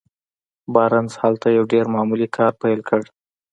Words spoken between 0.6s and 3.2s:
بارنس هلته يو ډېر معمولي کار پيل کړ.